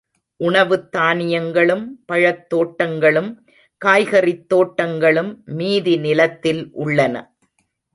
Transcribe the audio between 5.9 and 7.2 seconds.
நிலத்தில் உள்ளன.